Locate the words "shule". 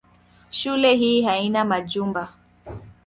0.49-0.95